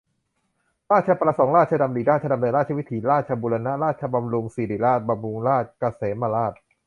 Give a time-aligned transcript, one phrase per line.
[0.91, 6.61] ราชประสงค์ ราชดำริ ราชดำเนิน ราชวิถี ราษฎร์บูรณะ ราษฎร์บำรุง ศิริราช บำรุงราษฎร์ เกษมราษฏร์